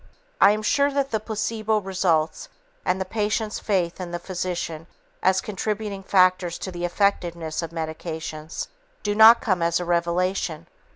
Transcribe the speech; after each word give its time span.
I 0.41 0.49
am 0.49 0.63
sure 0.63 0.89
that 0.91 1.11
the 1.11 1.19
placebo 1.19 1.77
results 1.77 2.49
and 2.85 2.99
the 2.99 3.05
patient's 3.05 3.59
faith 3.59 4.01
in 4.01 4.09
the 4.09 4.17
physician 4.17 4.87
as 5.21 5.41
contributing 5.41 6.01
factors 6.01 6.57
to 6.57 6.71
the 6.71 6.85
effectiveness 6.85 7.61
of 7.61 7.69
medications 7.69 8.65
do 9.03 9.13
not 9.13 9.41
come 9.41 9.61
as 9.61 9.79
a 9.79 9.85
revelation. 9.85 10.65